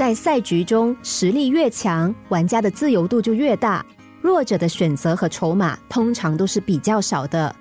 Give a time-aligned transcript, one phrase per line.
[0.00, 3.84] 在赛局中，实力越强，玩家的自由度就越大，
[4.22, 7.54] 弱者的选择和筹码通常都是比较少的。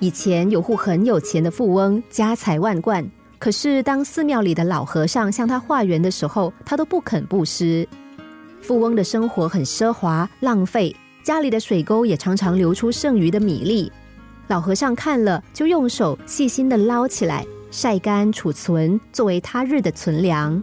[0.00, 3.06] 以前有户很有钱的富翁，家财万贯，
[3.38, 7.86] 可是当寺庙里的老和尚向他化缘的时候，他都不肯布施。
[8.62, 13.92] 富翁的生活很奢华，浪费，家里的水沟也常常流出剩余的米粒。
[14.46, 20.62] 老和尚看了，就用手细心的捞起来，晒干储存，作为他日的存粮。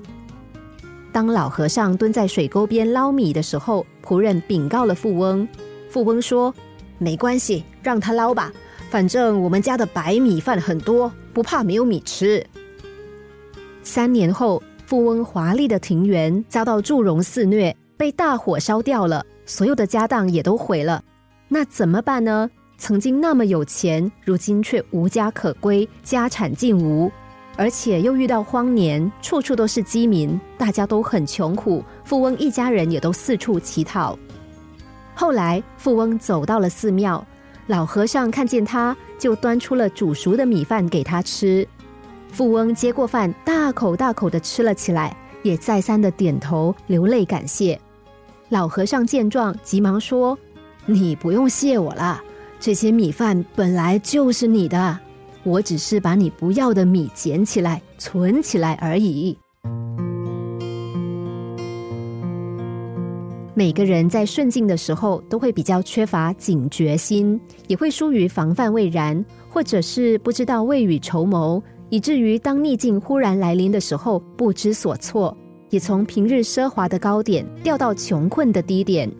[1.11, 5.47] 当老和尚蹲在水沟边捞米的时候，仆人禀告了富翁。
[5.89, 6.53] 富翁说
[6.97, 8.52] ：“没关系，让他捞吧，
[8.89, 12.45] 反正我们家的白米饭很多，不怕没有米吃。”
[13.83, 21.03] 三年后，富翁华丽的庭园遭到祝融肆虐，被大火烧掉了，所有的家当也都毁了。
[21.49, 22.49] 那怎么办呢？
[22.77, 27.11] 曾经那么有钱，如今却无家可归，家产尽无，
[27.57, 31.83] 而且又遇到荒年，处处都是饥民，大家都很穷苦。
[32.03, 34.17] 富翁一家人也都四处乞讨。
[35.13, 37.23] 后来，富翁走到了寺庙，
[37.67, 41.67] 老和尚看见他，就端出了煮熟的米饭给他吃。
[42.31, 47.80] 富翁接过饭，大口大口的吃了起来，也再三的点头流泪感谢。
[48.49, 50.38] 老和尚见状，急忙说
[50.88, 52.21] ：“你不用谢我了。”
[52.59, 54.99] 这些米饭本来就是你的，
[55.44, 59.38] 我只是把你不要的米捡起来存起来而已。
[63.53, 75.38] 每个人在顺境的时候都会比较缺乏警觉心，也会疏于防范未然，或者是不知道未雨绸缪，以至于当逆境忽然来临的时候不知所措，
[75.70, 79.11] 也从平日奢华的高点掉到穷困的低点。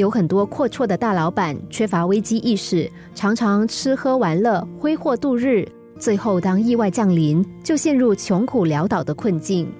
[0.00, 9.70] 有很多阔绰的大老板缺乏危机意识，常常吃喝玩乐、挥霍度日，最后当意外降临，就陷入穷苦潦倒的困境。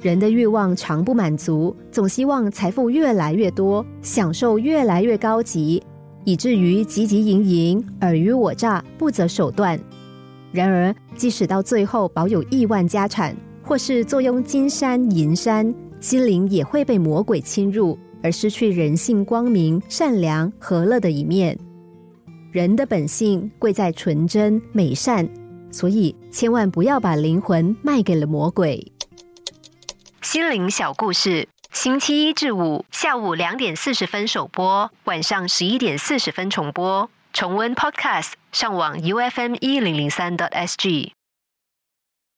[0.00, 5.80] 人的欲望常不满足，总希望财富越来越多，享受越来越高级，
[6.24, 9.78] 以至于汲汲营营、尔虞我诈、不择手段。
[10.50, 17.96] 然而，即使到最后保有亿万家产，或是坐拥金山银山，心灵也会被魔鬼侵入。
[18.22, 21.58] 而失去人性光明、善良、和乐的一面。
[22.50, 25.28] 人的本性贵在纯真、美善，
[25.70, 28.92] 所以千万不要把灵魂卖给了魔鬼。
[30.22, 37.08] 心灵小故事，星期一至五下午两点四十分首播，晚上十一点四十分重播。
[37.32, 41.12] 重温 Podcast，上网 U F M 一零零三 t S G。